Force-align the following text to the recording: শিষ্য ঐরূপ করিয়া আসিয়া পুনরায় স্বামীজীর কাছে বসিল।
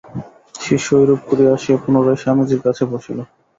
শিষ্য 0.61 0.87
ঐরূপ 0.99 1.21
করিয়া 1.29 1.51
আসিয়া 1.55 1.77
পুনরায় 1.83 2.19
স্বামীজীর 2.21 2.61
কাছে 2.65 2.83
বসিল। 2.91 3.17